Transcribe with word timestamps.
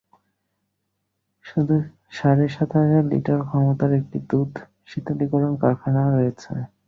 শুধু 1.45 1.75
সাড়ে 2.11 2.45
সাত 2.55 2.71
হাজার 2.79 3.03
লিটার 3.11 3.39
ক্ষমতার 3.47 3.91
একটি 3.99 4.17
দুধ 4.29 4.51
শীতলীকরণ 4.89 5.53
কারখানা 5.61 6.01
রয়েছে। 6.07 6.51